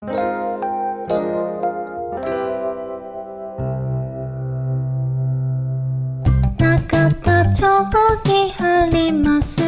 [0.00, 0.14] 中
[7.20, 7.66] 田町
[8.24, 9.60] にあります。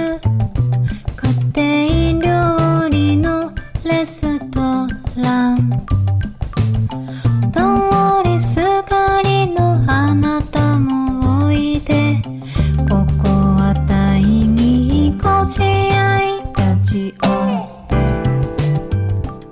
[1.53, 3.53] 家庭料理の
[3.85, 4.61] レスト
[5.21, 5.57] ラン。
[7.51, 12.23] 通りすがりのあなたもおいで。
[12.89, 13.29] ここ
[13.59, 17.40] は第二ご自愛ラジオ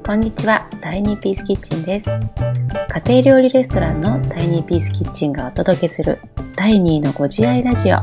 [0.08, 2.08] こんにちは、タイニーピースキッチンです。
[2.08, 6.18] 家庭料理レストランのタイニーピースキッチンがお届けする
[6.56, 8.00] タイニーのご自愛ラジオ。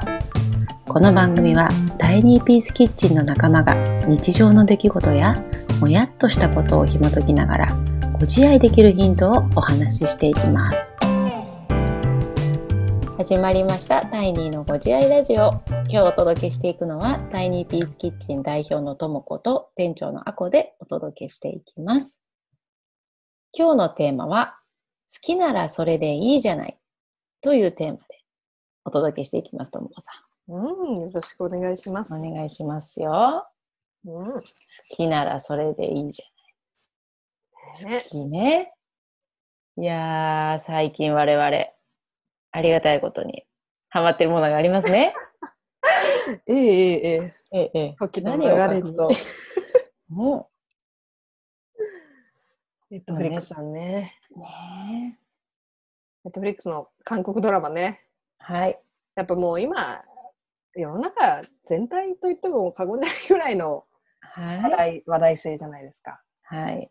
[0.88, 3.74] この番組はタイニーピースキッチンの仲間が
[4.06, 5.34] 日常の出来事や
[5.80, 7.76] もやっとしたことを紐解きながら
[8.14, 10.95] ご自愛できるヒントをお話ししていきます。
[13.26, 15.50] 始まりましたタイニーのご自愛ラジオ。
[15.68, 22.22] 今日お届けしていくのはタイニーピースキッチン代表のともこと店長のあこでお届けしていきます。
[23.52, 24.60] 今日のテーマは
[25.12, 26.78] 好きならそれでいいじゃない
[27.42, 28.04] というテーマで
[28.84, 30.12] お届けしていきますともこさ
[30.48, 32.14] うん、よろしくお願いします。
[32.14, 33.48] んお願いしますよ。
[34.06, 34.42] うん、好
[34.92, 36.26] きならそれでいいじゃ
[37.88, 37.92] ない。
[37.92, 38.76] ね好きね。
[39.78, 41.75] いやー、最近我々、
[42.56, 43.44] ありがたいことに、
[43.90, 45.14] ハマってるものがありますね。
[46.48, 47.96] ええええええええ、ええ。
[48.00, 50.14] 時の流れに隠そう。
[50.14, 50.50] も
[52.90, 54.18] ネットフリックスさんね。
[54.32, 55.20] う、ね
[56.24, 58.00] ネットフリックスの韓国ドラマね。
[58.38, 58.80] はい。
[59.16, 60.02] やっぱもう今、
[60.76, 63.84] 世の中全体と言っても過言でないぐらいの
[64.22, 64.72] 話はい。
[64.72, 66.22] 題,、話題性じゃないですか。
[66.44, 66.90] はい。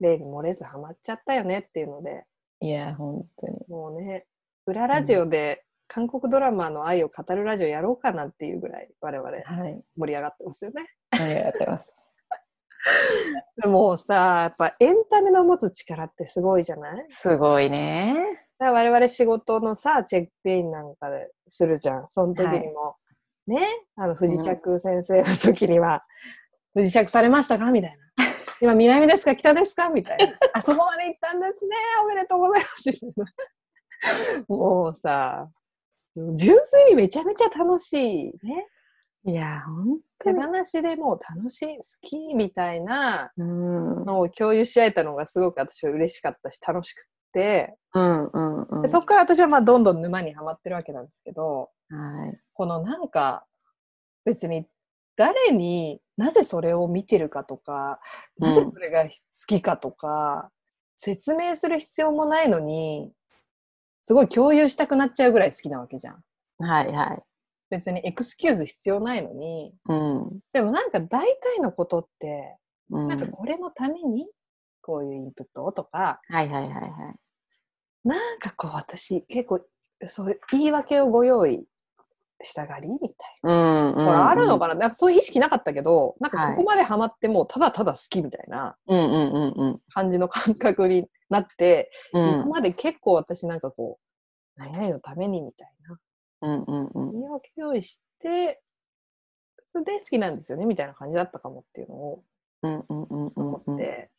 [0.00, 2.24] 例に漏れずハマっちゃったよねっていうので、
[2.60, 3.58] いや、本当に。
[3.68, 4.26] もうね、
[4.66, 9.82] 裏ラジオで韓国ドラマの愛を語るラジオやろうかなっていうぐらい我々はい。
[9.96, 10.86] 盛り上がってますよね。
[11.10, 12.12] ありがとうございます。
[13.62, 17.06] で もさ、やっぱエンタメの持つ力ってすごいじゃない？
[17.10, 18.14] すごいね。
[18.58, 22.06] だから我々仕事のさ、チェックインなんかでするじゃん。
[22.08, 22.96] その時にも。
[23.46, 23.66] ね？
[23.96, 26.02] あの、不時着先生の時には、
[26.72, 27.70] 不時着されましたか？
[27.70, 27.96] みたいな。
[28.62, 29.36] 今、南ですか？
[29.36, 29.90] 北ですか？
[29.90, 30.38] みたいな。
[30.54, 31.76] あそこまで行ったんですね。
[32.02, 32.90] おめでとうございます。
[34.48, 35.50] もうさ、
[36.16, 38.66] 純粋にめちゃめちゃ楽しいね。
[39.26, 40.42] いや、本当手に。
[40.42, 44.04] 放しでもう楽しい、好きみたいなうん。
[44.04, 48.82] のを共有し合えたのがすごく私は嬉しかったし、楽しくって、うんうんうん。
[48.82, 52.40] でそこから私はまあどんどん沼にはまってるわけなんですけど、はい。
[52.52, 53.46] このなんか
[54.24, 54.66] 別に
[55.16, 58.00] 誰になぜそれを見てるかとか、
[58.38, 59.10] うんなぜそれが好
[59.46, 60.50] きかとか、
[60.96, 63.10] 説明する必要もないのに、
[64.04, 66.22] すごい共有したくなっちゃうぐらい好きなわけじゃん。
[66.58, 67.22] はいはい。
[67.70, 70.38] 別にエクスキューズ必要ないのに、うん。
[70.52, 72.56] でもなんか大体のことって、
[72.90, 73.08] うん。
[73.08, 74.28] なんかこれのために
[74.82, 76.90] こういうインプットをとか、はいはいはいはい。
[78.04, 79.60] なんかこう私結構
[80.04, 81.64] そういう言い訳をご用意
[82.42, 83.52] したがりみたいな。
[83.52, 84.04] うんうん。
[84.04, 84.74] ほらあるのかな？
[84.74, 89.80] なんかそういう意識なかったけど、なんかはいここまでハマってもうただただ好きみたいなうんうんうんうん。
[89.92, 93.98] 感じの感覚になって、うん今まで結構私なんかこ
[94.56, 95.98] う、何々のためにみたいな。
[96.42, 97.12] うんうんうん。
[97.12, 98.60] 言い訳用意して、
[99.68, 102.24] それで好きなんですよねみたいな感じだったかもっていうのを
[102.62, 103.74] うんうんうんうん思うん。
[103.76, 104.10] って、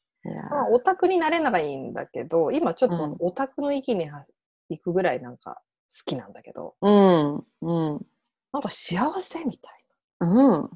[0.50, 4.26] まあオタクになれないんだけど、今ちょっうんとオタクの域には
[4.70, 8.06] 行くぐらいなんか好きなんだけど、うんうん
[8.52, 9.86] なんか幸せみたい
[10.22, 10.30] うん。
[10.32, 10.70] な。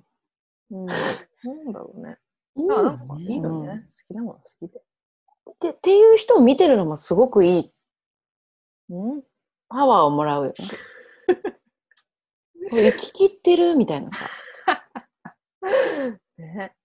[0.71, 0.93] うん、な
[1.53, 2.17] んだろうね。
[2.55, 3.87] いいよんかいいよね。
[4.09, 4.81] 好きなものは好きで。
[5.61, 7.71] でっていう人を見てるのもすごくいい。
[8.89, 9.23] うん
[9.69, 10.65] パワーをもらうよね。
[12.69, 14.29] これ生き切ってるみたいなさ。
[16.37, 16.75] ね、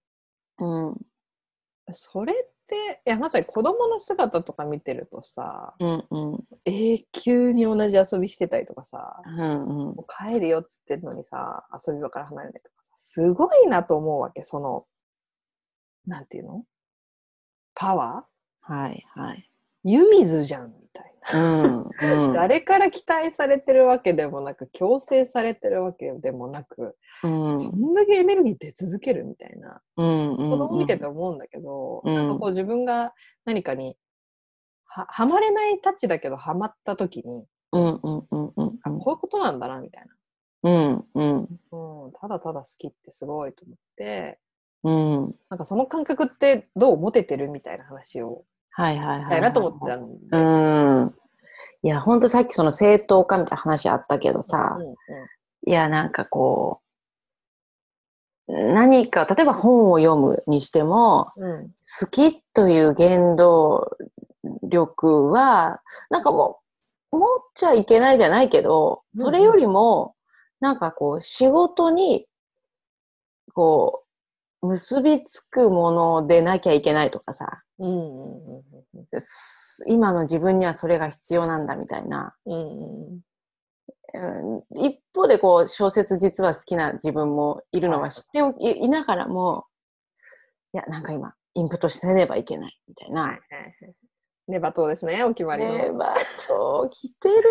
[0.59, 0.97] うん
[1.93, 6.45] それって、いや、まさに子供の姿とか見てるとさ、うんうん。
[6.65, 9.69] 永久に同じ遊びしてたりとかさ、うんうん。
[9.95, 14.87] もう帰るよっつってんのにさ、遊び場から離れないとかさ、すごいなと思うわけ、その、
[16.07, 16.65] なんていうの？
[17.75, 18.73] パワー？
[18.73, 19.51] はいはい。
[19.85, 21.63] 湯水じゃん、みたいな。
[21.63, 22.33] うんうん。
[22.33, 27.71] 誰から期待されてるわけでもなく、強制されてるわけでもなく、うん。
[27.71, 29.81] こんだけエネルギー出続けるみたいな。
[29.97, 32.15] うんうん子供見てて思うんだけど、うん。
[32.15, 33.15] なんかこう自分が
[33.45, 33.97] 何かに
[34.87, 38.79] ははまれないタッチだけどはまった時に、うんうんうんうん。
[38.83, 40.07] あこういうことなんだなみたい
[40.65, 41.49] うんうん。
[41.71, 44.39] な、うん、ただただ好きってすごいと思って
[44.83, 45.35] うん。
[45.51, 48.45] なんかその感覚ってどう持ててるみたいな話を
[48.77, 50.39] はいはいはいしたいなと思ってたんで、う
[51.07, 51.15] ん。
[51.83, 54.95] いや、ほんとさっきその正当化みたいな話あったけどさ、うんうん。
[55.67, 56.81] いや、なんかこ
[58.47, 61.69] 何か、例えば本を読むにしても、うん。
[62.01, 63.97] 好きという原動
[64.63, 65.81] 力は、
[66.11, 66.61] なんかも
[67.13, 70.15] う、持っちゃいけないじゃないけど、それよりも、
[70.61, 72.27] なんかこう、仕事に、
[73.55, 74.05] こ
[74.63, 78.54] う、結びつくものでなきゃいけないとかさ、うんうんうん。
[78.54, 78.54] す
[79.87, 82.35] 今の自分にはそれが必要なんだみたいな。
[82.47, 83.21] うん
[84.77, 89.65] 一方でこう、小説実は好きな自分もいるのは知っておき、いながらも、
[90.73, 93.39] いや、なんか今、インプットしねばいけないみたいな。
[94.47, 95.73] ネバトですね、お決まりの。
[95.77, 96.15] ねば
[96.47, 97.43] と、来てる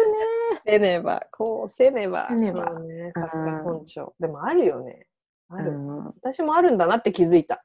[0.66, 2.28] せねば、こうせねば。
[2.30, 4.14] せねばさすが村長。
[4.20, 5.08] でもあるよね。
[5.50, 5.66] あね。
[5.66, 5.72] る。
[5.72, 7.64] うん私もあるんだなって気づいた。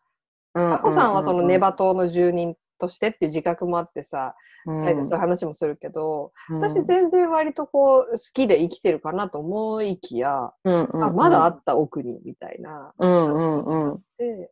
[0.55, 4.35] あこさんはそのネバ島の住人としてっていう自覚もあってさ、
[4.67, 12.93] うんそういう話もするけど、うん私全然割とこう好きで生きてるかなと思いきや、うんうんあまだあった奥にみたいな。
[12.99, 14.03] うんうんうん。
[14.19, 14.51] で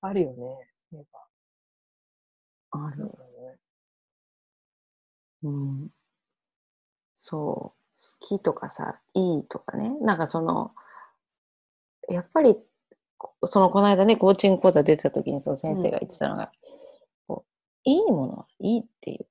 [0.00, 0.36] あるよね。
[0.92, 1.04] ネ
[2.70, 3.06] ある。
[3.06, 3.30] バ
[5.42, 5.88] うん。
[7.14, 7.80] そう。
[8.22, 9.90] 好きとかさ、いいとかね。
[10.00, 10.72] なんかその、
[12.08, 12.56] やっぱり、
[13.18, 16.89] こそのこの間ね、コーチング講座出てた時にその先生が言ってたのが、こう
[17.84, 19.26] いいものはいいっていう。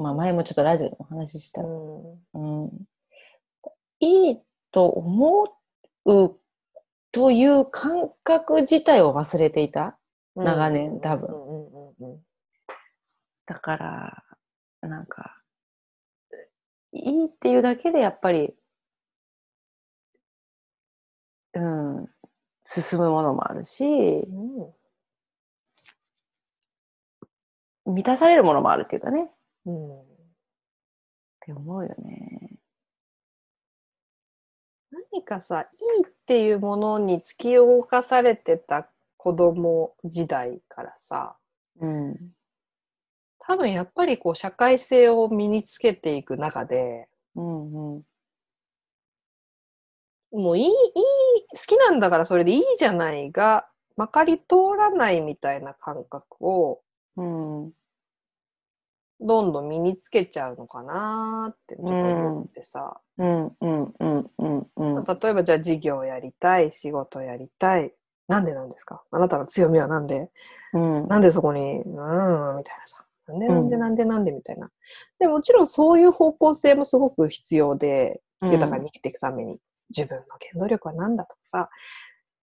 [0.00, 1.62] まあ前もちょっとラジオでもお話しした。
[1.62, 2.70] うんうん。
[4.00, 4.38] いい
[4.70, 5.44] と思
[6.04, 6.36] う
[7.12, 9.96] という感覚自体を忘れていた？
[10.34, 11.26] 長年多分
[13.46, 14.24] だから、
[14.80, 15.42] なんか、
[16.92, 18.54] いいっていうだけでやっぱり、
[21.54, 22.08] うん、
[22.68, 24.74] 進むものもあるし、うん
[27.86, 29.26] 満たされるものもあるっていうかね、っ
[29.66, 30.12] うん
[31.44, 32.56] て思うよね。
[34.90, 41.36] 何かさ、いいっていうものに突き動かされてた子供時代からさ、
[41.80, 42.16] うん。
[43.38, 48.02] 多分やっぱりこう社会性を身につけていく中で、うんうん。
[50.32, 50.72] もういい、いい、
[51.56, 56.80] 好きなんだからそれでいいじゃないが、まかり通らないみたいな感覚を
[57.16, 57.72] うん。
[59.20, 63.46] どんどん身につけちゃうのかなーってちょっと思ってさ、うん。
[63.46, 63.94] うん。
[64.00, 64.30] うん。
[64.38, 64.66] うん。
[64.76, 65.04] うん。
[65.04, 67.92] 例えばじゃあ事業やりたい、仕事やりたい、
[68.28, 69.02] なんでなんですか？
[69.12, 70.28] あなたの強みはなんで？
[70.72, 71.08] うん。
[71.08, 73.04] なんでそこに、うーん、みたいなさ。
[73.28, 73.80] なんでなんでうん。
[73.80, 74.70] なんでなんでみたいな。
[75.20, 78.20] でもちろんそういう方向性もすごく必要で、
[78.50, 79.58] 豊かに生きていくために、
[79.96, 81.70] 自分の原動力は何だとかさ、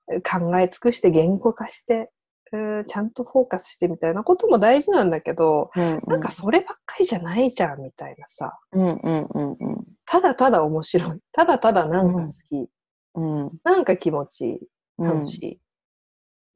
[0.08, 2.10] 考え尽くして言語化して、
[2.88, 9.84] ちゃんとフォーカスしてみたいなことも大事なんだけど、うん、なんかそればっかりじゃないじゃんみたいなさ、うんうんうんうん。
[10.06, 12.68] ただただ面白い、ただただなんか好き、
[13.14, 13.52] うん。
[13.64, 14.58] なんか気持ちいい、
[14.98, 15.20] うん。
[15.20, 15.58] 楽しい、っ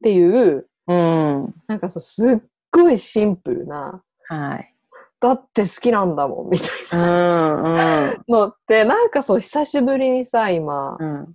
[0.03, 1.55] ていう、うん。
[1.67, 2.39] なんかそうすっ
[2.71, 4.75] ごいシンプルな、はい。
[5.21, 7.77] だって好きなんだもんみたいうんうん。
[7.77, 11.35] なのって、なんかそう久しぶりにさ、今、うん。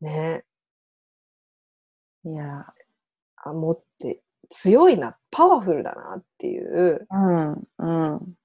[0.00, 0.44] ね、
[2.24, 2.66] いや
[3.48, 4.20] あ持って、
[4.50, 8.36] 強いな、パワフルだなっていう、うんうん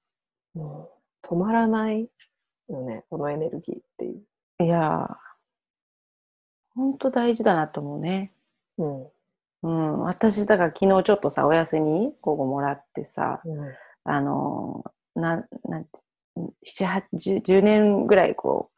[0.54, 0.90] も
[1.22, 2.08] う止まらない
[2.68, 4.64] よね、このエネルギーっていう。
[4.64, 5.08] いや
[6.74, 8.32] 本当大事だなと思うね
[8.78, 9.06] うん。
[9.62, 15.90] うん私だから昨日ちょっとさお休み午後もらってさうんあのなんなんて
[16.36, 18.70] 7、8 10, 10年ぐらいこ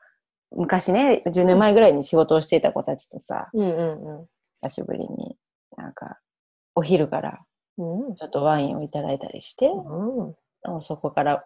[0.52, 4.26] う昔ね10年前ぐらいに仕事をしていた子たちとさうんうん
[4.62, 5.37] 久しぶりに
[5.76, 6.19] なんか
[6.75, 7.40] お昼から
[7.76, 10.81] ちょっとワインをいただいたりして、うん。
[10.81, 11.45] そこから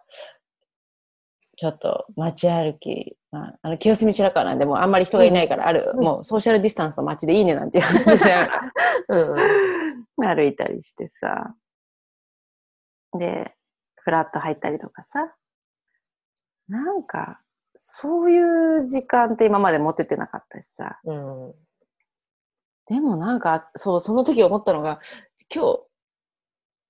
[1.57, 6.03] ちょっと街歩き、まあ、あの清澄白河なんでもうあんまり人がいないからある、うん。
[6.03, 8.47] もうソーシャルディスタンスの街でいいねなんていう話で
[9.09, 10.25] うん。
[10.25, 11.55] 歩いたりしてさ。
[13.17, 13.55] で
[13.95, 15.35] フラッと入ったりとかさ。
[16.67, 17.41] なんか
[17.75, 20.99] そういう時間って今まで持ててなかったしさ。
[21.03, 21.53] うん。
[22.89, 24.99] でもなんかそうその時思ったのが
[25.53, 25.79] 今日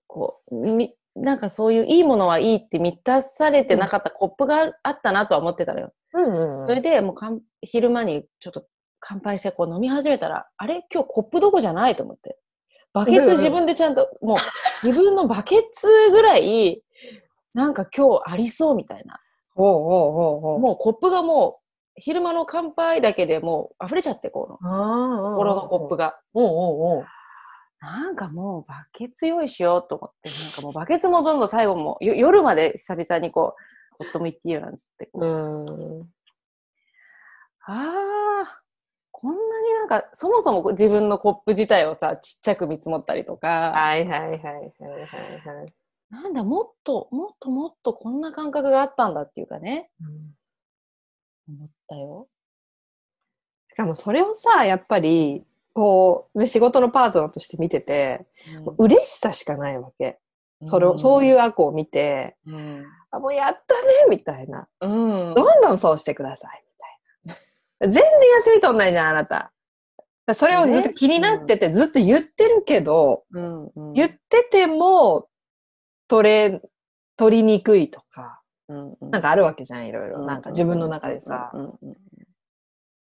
[0.08, 5.92] こうみなんかそういういいものはいいって満たされてなかったコップがあったなとは思ってたのよ。
[6.14, 6.68] うんうん。
[6.68, 8.66] それでもうかん昼間にちょっと
[9.02, 10.86] 乾杯してこう飲み始めたら、あれ？
[10.94, 12.38] 今日コップどこじゃないと思って。
[12.94, 14.38] バケうんうんツ自分でちゃんと、もう
[14.84, 16.82] 自分のバケツぐらい、
[17.54, 19.20] なんか今日ありそうみたいな。
[19.56, 20.60] ほうほうほうほう。
[20.60, 21.69] もうコップがもう、
[22.00, 24.58] 昼間の乾杯だけでもう溢れちゃって、この。
[24.58, 26.08] 心のコップが。
[26.08, 26.20] が。
[26.34, 27.06] おうおうおう。
[27.82, 33.56] なんかもうバケツ用意しようと思って、なんかもうバケツもどんどん最後もよ夜まで久々にこ
[34.00, 36.10] う、ホットミッティーなんつってこう、うん。
[37.72, 38.62] ああ、
[39.12, 44.52] こんなになんか、そもそも自分のコップ自体をさ、ちっちゃく見積もったりとか、はいはいはいはいはい
[45.60, 45.74] はい。
[46.10, 49.92] なんだ、もっと、もっともっとこんな感覚があったんだっていうかね、
[51.50, 52.28] 思ったよ。
[53.72, 58.26] しかもそれをさ、やっぱり、こう、ね仕事のパートナーとして見てて、
[58.78, 60.20] 嬉しさしかないわけ。
[60.66, 62.86] それを、そういう悪を見て、うん。
[63.12, 63.80] あ、もうやったね
[64.10, 64.68] みたいな。
[64.82, 65.34] うん。
[65.34, 66.64] どんどんそうしてください
[67.26, 67.38] みたい
[67.80, 67.88] な。
[67.92, 68.04] 全然
[68.46, 69.54] 休み取んないじゃん、あなた。
[70.34, 73.66] それをずっと気になってて、ずっと言ってるけど、うん。
[73.68, 73.94] うん。
[73.94, 75.28] 言ってても、
[76.08, 76.62] 取れ、
[77.16, 78.39] 取りにくいとか、
[78.70, 80.26] うんうんなんかあるわけじゃん、いろいろ。
[80.26, 81.52] なんか自分の中でさ。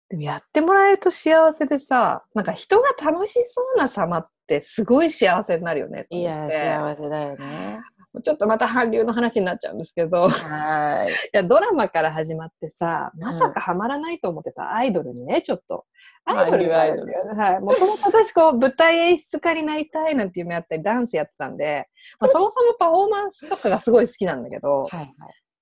[0.09, 6.49] でもやってもらえると幸せでさ、なんか人が楽しそうな様ってすごい幸せになるよねといや。
[6.49, 7.79] 幸せだよね。
[8.23, 11.13] ちょっとまた韓流の話になっちゃうんですけど、いはい。
[11.31, 15.85] や、ドラマから始まってさ、まさかハマらないと思ってたアイドルにね、ちょっと。
[16.25, 17.59] アイドルがアイドルはい。
[17.61, 21.87] もともと私、こう、舞台演出家になりたいなんて夢あったり、ダンスやってたんで、
[22.19, 25.11] まあ、そもそもパフォーマンスとかがすごい好きなんだけど、はいはい。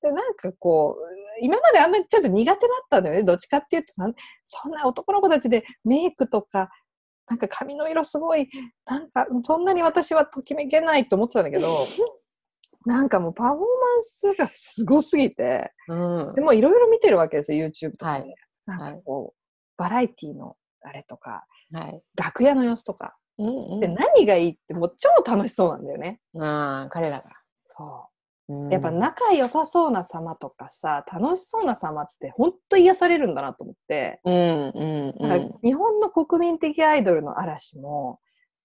[0.02, 1.04] で、なんかこう、
[1.42, 3.24] 今まであんまりちょっと苦手だったんだよね。
[3.24, 4.08] どっちかっていうとさ、
[4.46, 6.70] そんな男の子たちでメイクとか、
[7.28, 8.50] なんか髪の色すごい、
[8.86, 11.68] なんかそんなに私はときめけないと思ってたんだけど、
[12.86, 13.66] なんかもうパフォーマン
[14.04, 16.42] スがすごすぎて、うんで。
[16.42, 18.26] もいろいろ見てるわけですよ、YouTube とかで。
[18.26, 19.38] はいなんかこう、
[19.78, 22.02] バラエティのあれとか、はい。
[22.16, 23.16] 楽屋の様子とか。
[23.38, 26.20] うんで、何がいいってもう超楽しそうなんだよね。
[26.34, 26.88] うん。
[26.92, 27.30] 彼らが。
[27.68, 28.19] そう。
[28.72, 38.20] やっぱ仲良さそうな様とかさ、楽しそうな様って本当癒されるんだなと思って、うんうんうなんか日本の国民的アイドルの嵐も、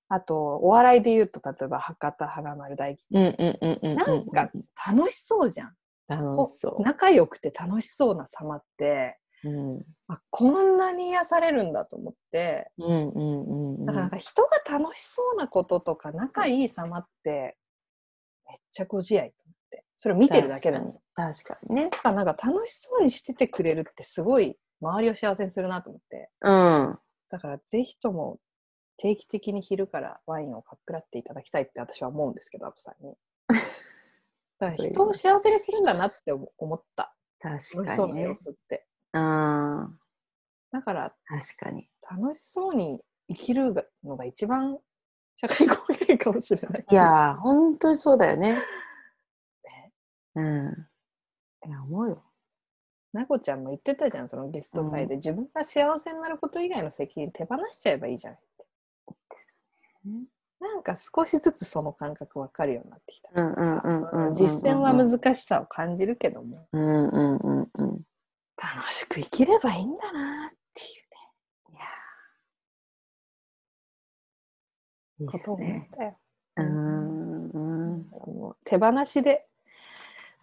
[0.09, 3.17] あとお笑いで言うと例えば博多華丸大吉、ん。
[3.19, 3.97] うんうんうんうん。
[3.97, 4.51] なんか
[4.91, 5.75] 楽しそうじゃん。
[6.09, 9.51] 楽しそ仲良くて楽しそうな様って、う。
[9.51, 9.83] うん。
[10.09, 13.87] あこんなに癒されるんだと思って、うんうんうんうん。
[13.87, 17.59] だからなんか人が楽しそうなこととか仲いい様って
[18.49, 19.35] めっちゃご自愛。
[19.97, 21.01] それを見てるだけでも。
[21.15, 21.91] 確かにね。
[21.91, 26.31] だからなんか楽しそうにしててくれるってすごい周りを幸せにするなと思って。
[26.43, 26.99] うん。
[27.31, 28.39] だからぜひとも
[28.97, 33.15] 定期的に昼からワインをかっくらっていただきたいって私は思うんですけど、アブさんに。
[34.59, 37.15] だから人を幸せにするんだなって思思った。
[37.41, 38.37] 確楽しかにねそうな様。
[38.37, 38.87] 子って。
[39.13, 40.01] うん。
[40.73, 41.89] だから確かに。
[42.11, 44.79] 楽しそうに生きるのが一番
[45.37, 46.87] 社会貢献かもしれない。
[46.91, 48.63] いやー、本当にそうだよね。
[50.35, 50.89] うん。
[51.67, 52.23] いや、思うよ。
[53.13, 58.67] なこちゃんも言ってたじゃん、そのゲスト会で、自分が幸せになること以外の責任手放しちゃえばいいじゃんって。
[60.61, 63.31] なんか少しずつその感覚分かるようになってきた。
[63.41, 64.35] うんうんうんうんうん。
[64.35, 68.03] 実践は難しさを感じるけども、うんうんうんうん。
[68.57, 70.89] 楽しく生きればいいんだなっていう
[71.73, 75.91] いやーいいっことを思っすね。
[75.97, 76.19] たよ。
[76.57, 78.09] うんうん。
[78.11, 79.47] もう手放しで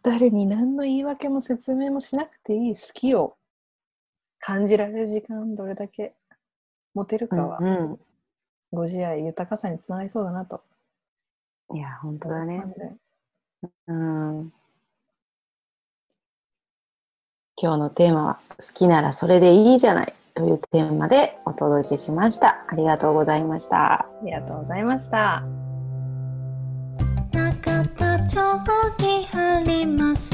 [0.03, 3.35] 誰に何の言い訳も説明もしなくていい好きを
[4.39, 6.15] 感じられる時間どれだけ
[6.93, 7.99] 持てるかは、うん
[8.73, 10.61] ご自愛豊かさにつながりそうだなと
[11.69, 11.77] うん。
[11.77, 12.63] いや、本当だね
[13.87, 14.53] うん。
[17.57, 22.65] 今日のテーマは好きならそれでいいじゃないというテーマでお届けしました。
[22.67, 24.01] ありがとうございました。
[24.01, 25.60] ありがとうございました。
[28.33, 28.39] 長
[28.97, 30.33] 期あります。